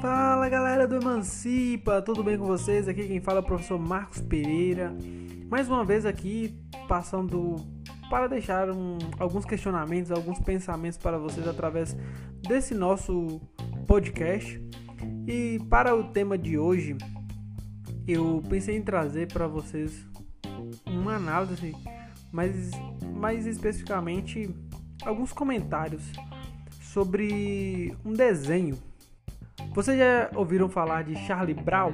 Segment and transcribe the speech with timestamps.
[0.00, 2.86] Fala galera do Emancipa, tudo bem com vocês?
[2.86, 4.94] Aqui quem fala é o professor Marcos Pereira.
[5.48, 6.54] Mais uma vez aqui
[6.86, 7.56] passando
[8.08, 11.96] para deixar um, alguns questionamentos, alguns pensamentos para vocês através
[12.46, 13.40] desse nosso
[13.86, 14.62] podcast.
[15.26, 16.96] E para o tema de hoje,
[18.06, 20.06] eu pensei em trazer para vocês
[20.86, 21.74] uma análise,
[22.30, 22.70] mas
[23.16, 24.54] mais especificamente
[25.04, 26.02] alguns comentários
[26.80, 28.76] sobre um desenho.
[29.74, 31.92] Vocês já ouviram falar de Charlie Brown?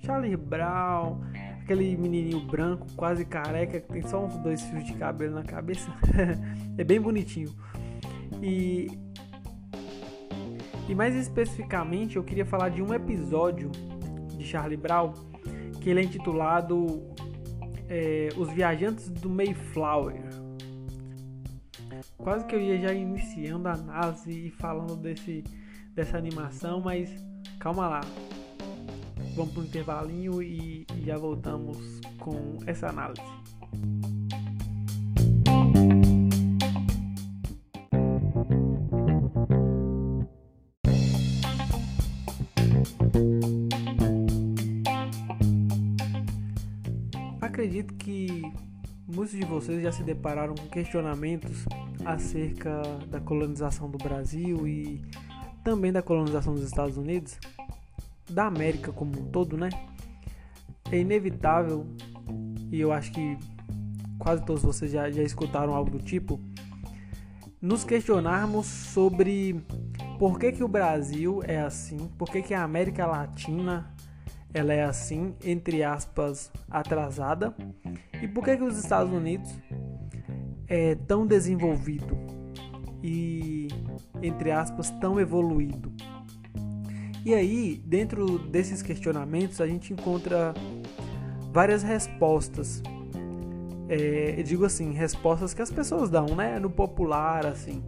[0.00, 1.20] Charlie Brown,
[1.62, 5.90] aquele menininho branco, quase careca, que tem só uns dois fios de cabelo na cabeça.
[6.78, 7.52] é bem bonitinho.
[8.42, 8.88] E
[10.88, 13.70] e mais especificamente, eu queria falar de um episódio
[14.36, 15.12] de Charlie Brown
[15.80, 17.02] que ele é intitulado
[17.88, 20.25] é, Os Viajantes do Mayflower.
[22.16, 25.44] Quase que eu ia já iniciando a análise e falando desse,
[25.94, 27.10] dessa animação, mas
[27.58, 28.00] calma lá.
[29.34, 33.22] Vamos para um intervalinho e, e já voltamos com essa análise.
[47.40, 48.42] Acredito que
[49.06, 51.64] muitos de vocês já se depararam com questionamentos
[52.04, 55.02] acerca da colonização do Brasil e
[55.64, 57.38] também da colonização dos Estados Unidos,
[58.30, 59.68] da América como um todo, né?
[60.90, 61.86] É inevitável,
[62.70, 63.36] e eu acho que
[64.18, 66.40] quase todos vocês já, já escutaram algo do tipo,
[67.60, 69.60] nos questionarmos sobre
[70.18, 73.92] por que, que o Brasil é assim, por que, que a América Latina
[74.54, 77.54] ela é assim, entre aspas, atrasada,
[78.22, 79.52] e por que, que os Estados Unidos
[80.68, 82.16] é tão desenvolvido
[83.02, 83.68] e,
[84.22, 85.92] entre aspas, tão evoluído.
[87.24, 90.54] E aí, dentro desses questionamentos, a gente encontra
[91.52, 92.82] várias respostas.
[93.88, 96.58] É, eu digo assim, respostas que as pessoas dão, né?
[96.58, 97.82] No popular, assim.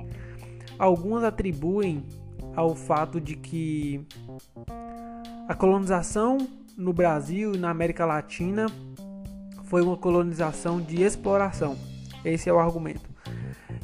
[0.78, 2.04] Algumas atribuem
[2.54, 4.04] ao fato de que
[5.48, 6.38] a colonização
[6.76, 8.66] no Brasil e na América Latina
[9.64, 11.76] foi uma colonização de exploração.
[12.24, 13.08] Esse é o argumento.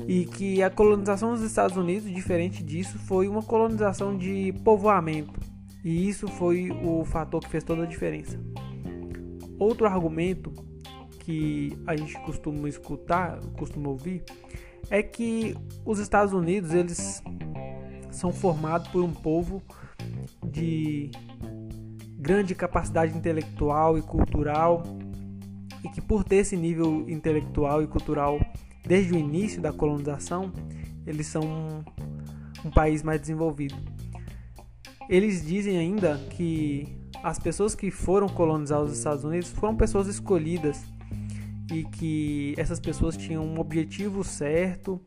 [0.06, 5.40] E que a colonização dos Estados Unidos, diferente disso, foi uma colonização de povoamento.
[5.84, 8.38] E isso foi o fator que fez toda a diferença.
[9.58, 10.52] Outro argumento
[11.20, 14.22] que a gente costuma escutar, costuma ouvir,
[14.90, 17.22] é que os Estados Unidos eles
[18.10, 19.62] são formados por um povo
[20.44, 21.10] de
[22.18, 24.82] grande capacidade intelectual e cultural
[25.84, 28.40] e que por ter esse nível intelectual e cultural
[28.86, 30.52] desde o início da colonização,
[31.06, 31.84] eles são um,
[32.66, 33.76] um país mais desenvolvido.
[35.08, 36.88] Eles dizem ainda que
[37.22, 40.84] as pessoas que foram colonizar os Estados Unidos foram pessoas escolhidas
[41.72, 45.00] e que essas pessoas tinham um objetivo certo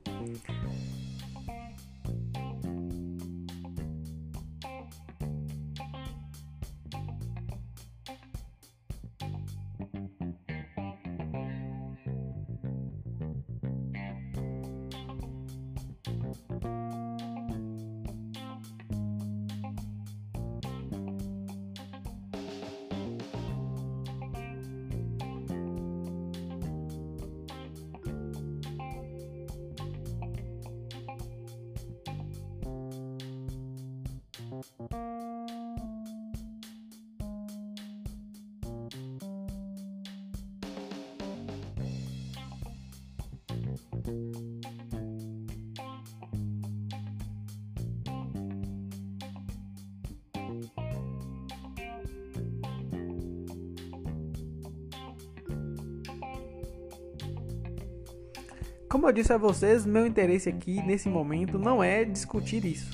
[58.90, 62.90] Como eu disse a vocês, meu interesse aqui nesse momento não é discutir isso.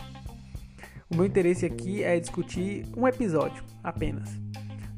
[1.07, 4.29] O meu interesse aqui é discutir um episódio apenas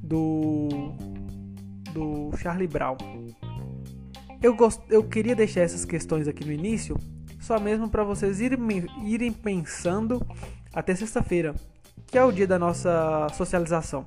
[0.02, 0.94] do
[1.94, 2.98] do Charlie Brown.
[4.42, 6.98] Eu, gost, eu queria deixar essas questões aqui no início,
[7.40, 10.25] só mesmo para vocês irem, irem pensando
[10.74, 11.56] até sexta-feira,
[12.06, 14.06] que é o dia da nossa socialização.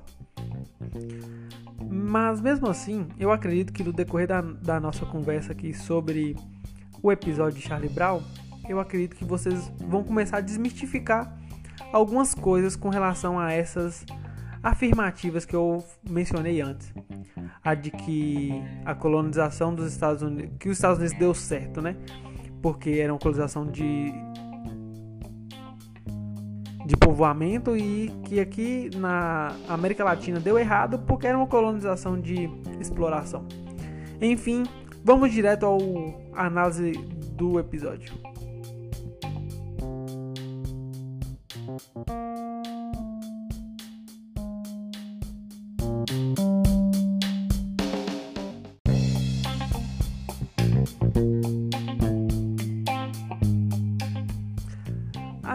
[1.91, 6.35] Mas mesmo assim, eu acredito que no decorrer da, da nossa conversa aqui sobre
[7.01, 8.21] o episódio de Charlie Brown,
[8.67, 11.35] eu acredito que vocês vão começar a desmistificar
[11.91, 14.05] algumas coisas com relação a essas
[14.61, 16.93] afirmativas que eu mencionei antes.
[17.63, 18.51] A de que
[18.85, 21.95] a colonização dos Estados Unidos, que os Estados Unidos deu certo, né?
[22.61, 24.13] porque era uma colonização de
[26.85, 32.49] de povoamento e que aqui na América Latina deu errado porque era uma colonização de
[32.79, 33.45] exploração.
[34.19, 34.63] Enfim,
[35.03, 35.79] vamos direto ao
[36.33, 36.91] análise
[37.35, 38.13] do episódio.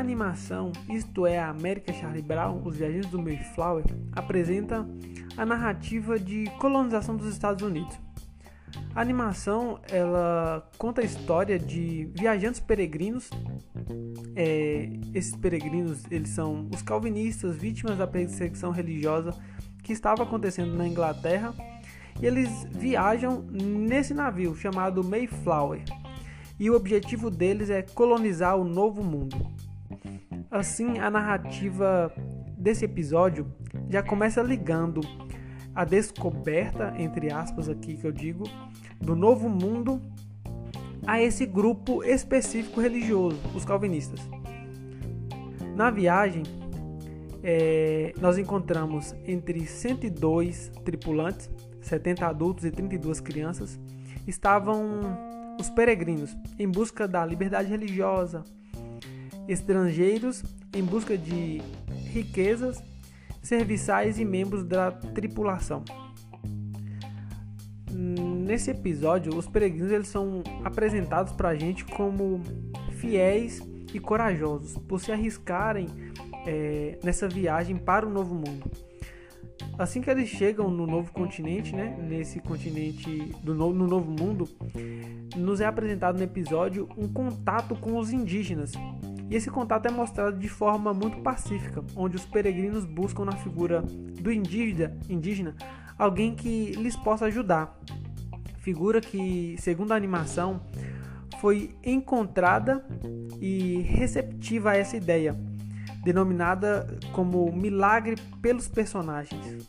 [0.05, 4.87] animação, isto é, a América Charlie Brown, Os Viajantes do Mayflower, apresenta
[5.37, 7.99] a narrativa de colonização dos Estados Unidos.
[8.95, 13.31] A animação ela conta a história de viajantes peregrinos.
[14.37, 19.33] É, esses peregrinos eles são os calvinistas, vítimas da perseguição religiosa
[19.83, 21.55] que estava acontecendo na Inglaterra,
[22.21, 25.83] e eles viajam nesse navio chamado Mayflower.
[26.59, 29.37] E o objetivo deles é colonizar o novo mundo.
[30.51, 32.13] Assim, a narrativa
[32.57, 33.53] desse episódio
[33.91, 35.01] já começa ligando
[35.75, 38.45] a descoberta, entre aspas, aqui que eu digo,
[39.01, 40.01] do novo mundo
[41.07, 44.21] a esse grupo específico religioso, os calvinistas.
[45.75, 46.45] Na viagem,
[47.43, 51.51] é, nós encontramos entre 102 tripulantes,
[51.83, 53.79] 70 adultos e 32 crianças,
[54.27, 55.01] estavam
[55.61, 58.43] os peregrinos em busca da liberdade religiosa,
[59.47, 60.43] estrangeiros
[60.75, 61.61] em busca de
[62.11, 62.83] riquezas,
[63.45, 65.85] serviçais e membros da tripulação.
[67.93, 72.41] Nesse episódio, os peregrinos eles são apresentados para a gente como
[72.93, 73.63] fiéis
[73.93, 75.87] e corajosos por se arriscarem
[76.47, 78.71] é, nessa viagem para o novo mundo.
[79.79, 84.49] Assim que eles chegam no novo continente, né, nesse continente do no, no novo mundo,
[85.37, 88.73] nos é apresentado no episódio um contato com os indígenas
[89.31, 93.83] e esse contato é mostrado de forma muito pacífica, onde os peregrinos buscam na figura
[93.83, 95.55] do indígena, indígena
[95.99, 97.79] alguém que lhes possa ajudar.
[98.59, 100.61] Figura que, segundo a animação,
[101.41, 102.85] foi encontrada
[103.41, 105.37] e receptiva a essa ideia,
[106.03, 109.69] denominada como milagre pelos personagens.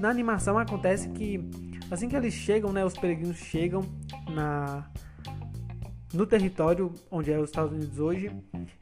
[0.00, 1.40] Na animação acontece que
[1.90, 3.82] assim que eles chegam, né, os peregrinos chegam
[4.34, 4.86] na
[6.12, 8.30] no território onde é os Estados Unidos hoje,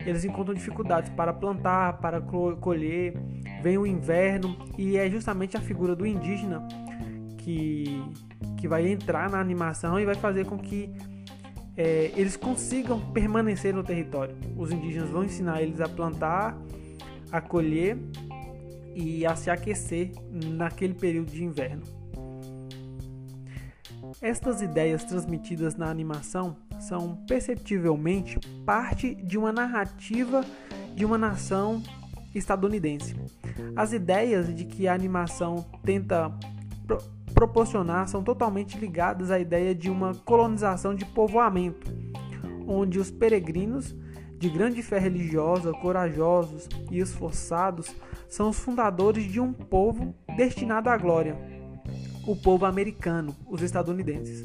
[0.04, 3.14] eles encontram dificuldades para plantar, para colher,
[3.62, 6.66] vem o inverno e é justamente a figura do indígena
[7.38, 8.02] que,
[8.56, 10.90] que vai entrar na animação e vai fazer com que
[11.76, 14.36] é, eles consigam permanecer no território.
[14.56, 16.58] Os indígenas vão ensinar eles a plantar,
[17.30, 17.96] a colher
[18.94, 21.82] e a se aquecer naquele período de inverno.
[24.20, 30.44] Estas ideias transmitidas na animação são perceptivelmente parte de uma narrativa
[30.94, 31.82] de uma nação
[32.34, 33.14] estadunidense.
[33.76, 36.32] As ideias de que a animação tenta
[36.86, 36.98] pro
[37.34, 41.90] proporcionar são totalmente ligadas à ideia de uma colonização de povoamento,
[42.66, 43.94] onde os peregrinos
[44.38, 47.94] de grande fé religiosa, corajosos e esforçados,
[48.28, 51.36] são os fundadores de um povo destinado à glória,
[52.26, 54.42] o povo americano, os estadunidenses.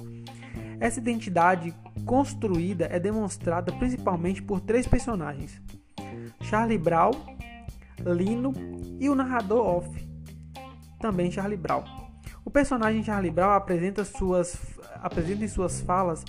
[0.80, 1.74] Essa identidade
[2.06, 5.62] construída é demonstrada principalmente por três personagens:
[6.42, 7.12] Charlie Brown,
[8.06, 8.54] Lino
[9.00, 10.10] e o narrador off,
[11.00, 11.84] também Charlie Brown.
[12.44, 14.58] O personagem Charlie Brown apresenta, suas,
[15.02, 16.24] apresenta em suas falas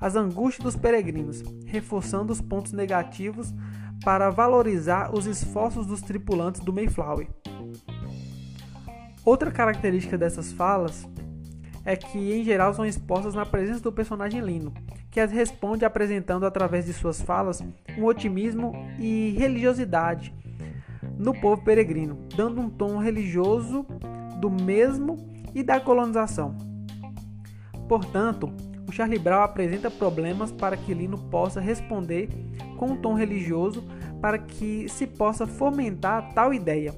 [0.00, 3.54] as angústias dos peregrinos, reforçando os pontos negativos
[4.04, 7.26] para valorizar os esforços dos tripulantes do Mayflower.
[9.24, 11.08] Outra característica dessas falas
[11.84, 14.72] é que em geral são expostas na presença do personagem Lino,
[15.10, 17.62] que as responde apresentando através de suas falas
[17.96, 20.34] um otimismo e religiosidade
[21.18, 23.86] no povo peregrino, dando um tom religioso
[24.40, 26.56] do mesmo e da colonização.
[27.88, 28.52] Portanto,
[28.88, 32.28] o Charlie Brown apresenta problemas para que Lino possa responder
[32.76, 33.84] com um tom religioso
[34.20, 36.94] para que se possa fomentar tal ideia.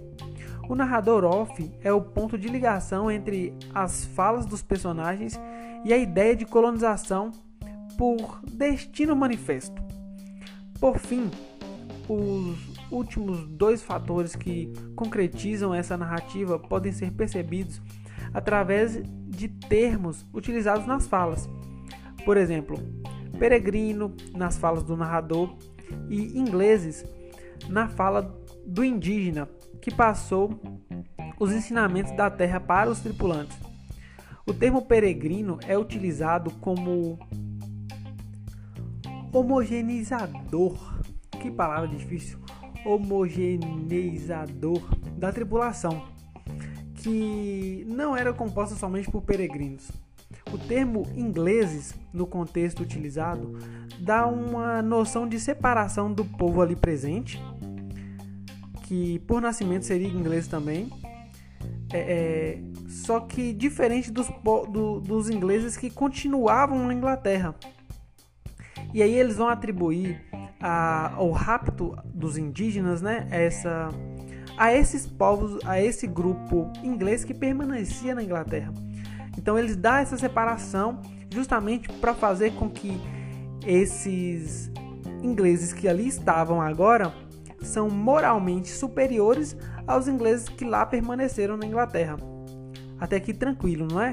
[0.68, 5.38] O narrador off é o ponto de ligação entre as falas dos personagens
[5.84, 7.30] e a ideia de colonização
[7.96, 9.80] por destino manifesto.
[10.80, 11.30] Por fim,
[12.08, 17.80] os últimos dois fatores que concretizam essa narrativa podem ser percebidos
[18.34, 21.48] através de termos utilizados nas falas.
[22.24, 22.76] Por exemplo,
[23.38, 25.56] peregrino nas falas do narrador
[26.10, 27.04] e ingleses
[27.68, 29.48] na fala do indígena
[29.86, 30.50] que passou
[31.38, 33.56] os ensinamentos da terra para os tripulantes.
[34.44, 37.16] O termo peregrino é utilizado como
[39.32, 40.76] homogeneizador.
[41.40, 42.40] Que palavra difícil.
[42.84, 44.82] Homogeneizador
[45.16, 46.02] da tripulação,
[46.96, 49.92] que não era composta somente por peregrinos.
[50.52, 53.56] O termo ingleses, no contexto utilizado,
[54.00, 57.40] dá uma noção de separação do povo ali presente,
[58.86, 60.90] que por nascimento seria inglês também,
[61.92, 64.28] é, é, só que diferente dos,
[64.70, 67.54] do, dos ingleses que continuavam na Inglaterra.
[68.94, 70.20] E aí eles vão atribuir
[70.60, 73.88] a, ao rapto dos indígenas, né, essa,
[74.56, 78.72] a esses povos, a esse grupo inglês que permanecia na Inglaterra.
[79.36, 81.00] Então eles dão essa separação
[81.32, 83.00] justamente para fazer com que
[83.66, 84.70] esses
[85.22, 87.12] ingleses que ali estavam agora
[87.60, 92.16] são moralmente superiores aos ingleses que lá permaneceram na Inglaterra.
[92.98, 94.12] Até aqui tranquilo, não é?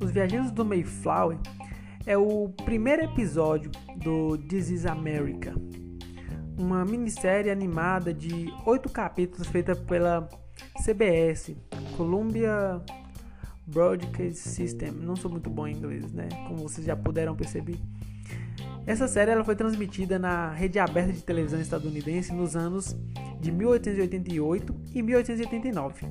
[0.00, 1.38] Os Viajantes do Mayflower
[2.06, 5.54] é o primeiro episódio do This is America,
[6.58, 10.28] uma minissérie animada de oito capítulos feita pela
[10.84, 11.56] CBS,
[11.96, 12.82] Columbia
[13.66, 14.90] Broadcast System.
[14.90, 16.28] Não sou muito bom em inglês, né?
[16.48, 17.78] Como vocês já puderam perceber.
[18.86, 22.96] Essa série ela foi transmitida na rede aberta de televisão estadunidense nos anos
[23.38, 26.06] de 1888 e 1889.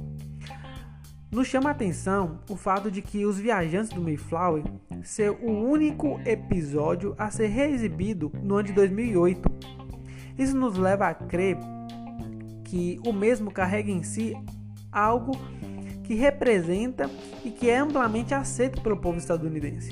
[1.30, 4.64] Nos chama a atenção o fato de que Os Viajantes do Mayflower
[5.04, 9.77] ser o único episódio a ser reexibido no ano de 2008.
[10.38, 11.58] Isso nos leva a crer
[12.64, 14.36] que o mesmo carrega em si
[14.92, 15.32] algo
[16.04, 17.10] que representa
[17.44, 19.90] e que é amplamente aceito pelo povo estadunidense.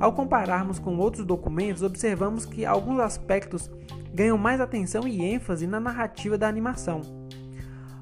[0.00, 3.70] Ao compararmos com outros documentos, observamos que alguns aspectos
[4.12, 7.02] ganham mais atenção e ênfase na narrativa da animação.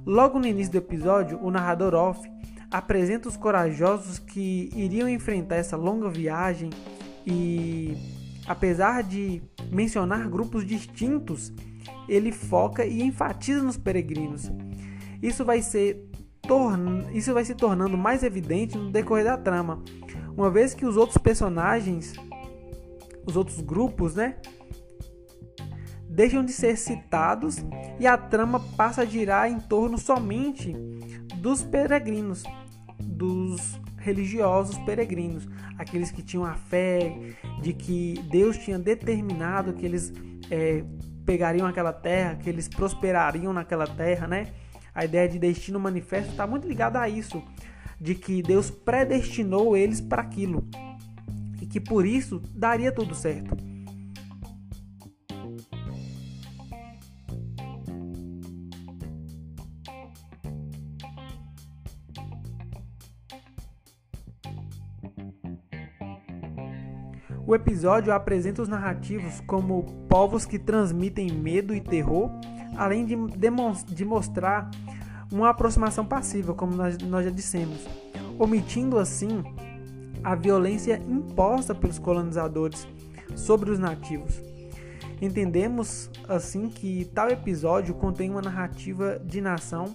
[0.05, 2.31] Logo no início do episódio, o narrador off
[2.71, 6.71] apresenta os corajosos que iriam enfrentar essa longa viagem
[7.27, 7.97] e,
[8.47, 11.53] apesar de mencionar grupos distintos,
[12.09, 14.51] ele foca e enfatiza nos peregrinos.
[15.23, 16.09] Isso vai ser
[17.13, 19.83] isso vai se tornando mais evidente no decorrer da trama,
[20.37, 22.13] uma vez que os outros personagens,
[23.27, 24.37] os outros grupos, né,
[26.09, 27.57] deixam de ser citados
[27.99, 30.73] e a trama passa a girar em torno somente
[31.37, 32.45] dos peregrinos,
[33.03, 33.61] dos
[34.07, 37.13] religiosos peregrinos, aqueles que tinham a fé
[37.61, 40.13] de que Deus tinha determinado que eles
[40.49, 40.85] é,
[41.25, 44.53] pegariam aquela terra, que eles prosperariam naquela terra, né?
[44.95, 47.43] A ideia de destino manifesto está muito ligada a isso,
[48.01, 50.69] de que Deus predestinou eles para aquilo
[51.61, 53.57] e que por isso daria tudo certo.
[67.47, 72.29] O episódio apresenta os narrativos como povos que transmitem medo e terror,
[72.77, 73.15] além de,
[73.95, 74.69] de mostrar
[75.31, 77.87] uma aproximação passiva, como nós, nós já dissemos,
[78.37, 79.45] omitindo assim
[80.25, 82.87] a violência imposta pelos colonizadores
[83.37, 84.43] sobre os nativos.
[85.23, 89.95] Entendemos assim que tal episódio contém uma narrativa de nação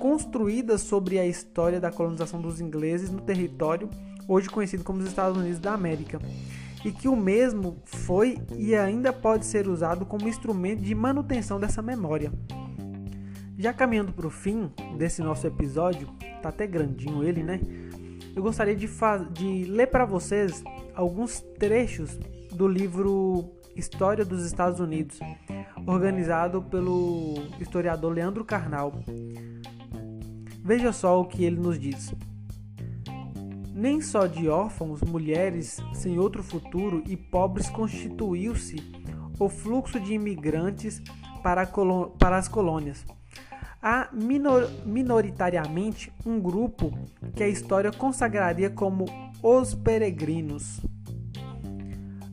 [0.00, 3.88] construída sobre a história da colonização dos ingleses no território
[4.28, 6.20] hoje conhecido como os Estados Unidos da América,
[6.84, 11.82] e que o mesmo foi e ainda pode ser usado como instrumento de manutenção dessa
[11.82, 12.32] memória.
[13.58, 16.08] Já caminhando para o fim desse nosso episódio,
[16.42, 17.60] tá até grandinho ele, né?
[18.36, 18.86] Eu gostaria de,
[19.32, 20.62] de ler para vocês
[20.94, 22.18] alguns trechos
[22.52, 25.18] do livro História dos Estados Unidos,
[25.86, 28.92] organizado pelo historiador Leandro Carnal.
[30.62, 32.14] Veja só o que ele nos diz.
[33.76, 38.76] Nem só de órfãos, mulheres sem outro futuro e pobres constituiu-se
[39.38, 41.00] o fluxo de imigrantes
[41.42, 41.68] para,
[42.18, 43.04] para as colônias
[43.88, 46.92] há minor, minoritariamente um grupo
[47.36, 49.04] que a história consagraria como
[49.40, 50.80] os peregrinos.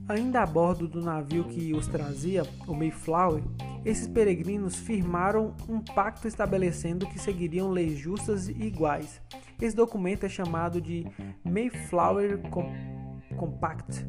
[0.09, 3.43] Ainda a bordo do navio que os trazia, o Mayflower,
[3.85, 9.21] esses peregrinos firmaram um pacto estabelecendo que seguiriam leis justas e iguais.
[9.61, 11.05] Esse documento é chamado de
[11.43, 12.39] Mayflower
[13.37, 14.05] Compact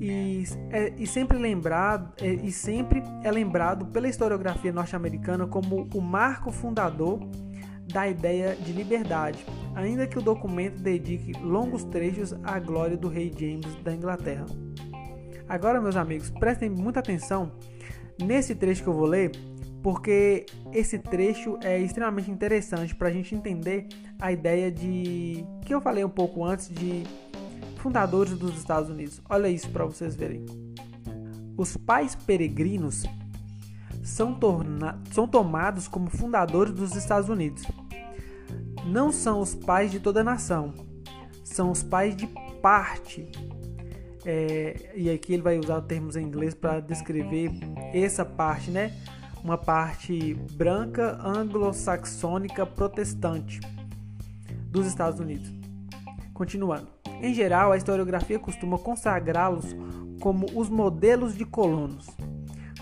[0.00, 6.00] e, é, e sempre lembrado é, e sempre é lembrado pela historiografia norte-americana como o
[6.00, 7.20] marco fundador
[7.92, 13.30] da ideia de liberdade, ainda que o documento dedique longos trechos à glória do rei
[13.36, 14.46] James da Inglaterra.
[15.48, 17.52] Agora, meus amigos, prestem muita atenção
[18.22, 19.32] nesse trecho que eu vou ler,
[19.82, 23.88] porque esse trecho é extremamente interessante para a gente entender
[24.20, 27.02] a ideia de que eu falei um pouco antes de
[27.78, 29.20] fundadores dos Estados Unidos.
[29.28, 30.46] Olha isso para vocês verem.
[31.56, 33.04] Os pais peregrinos
[34.02, 34.38] são,
[35.10, 37.64] são tomados como fundadores dos Estados Unidos.
[38.86, 40.72] Não são os pais de toda a nação,
[41.44, 42.26] são os pais de
[42.60, 43.28] parte.
[44.24, 47.50] É, e aqui ele vai usar termos em inglês para descrever
[47.92, 48.92] essa parte, né?
[49.42, 53.60] Uma parte branca anglo-saxônica protestante
[54.70, 55.52] dos Estados Unidos.
[56.32, 56.88] Continuando.
[57.20, 59.76] Em geral, a historiografia costuma consagrá-los
[60.20, 62.06] como os modelos de colonos.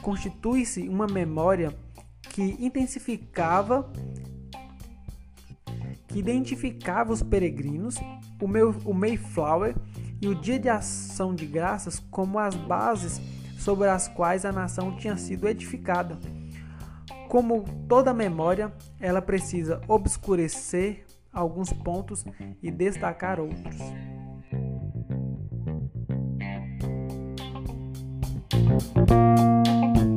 [0.03, 1.75] Constitui-se uma memória
[2.23, 3.91] que intensificava
[6.11, 7.97] que identificava os peregrinos,
[8.41, 9.77] o, Mayflower
[10.21, 13.21] e o Dia de Ação de Graças como as bases
[13.59, 16.19] sobre as quais a nação tinha sido edificada.
[17.29, 22.25] Como toda memória, ela precisa obscurecer alguns pontos
[22.63, 23.77] e destacar outros.
[28.53, 30.10] Música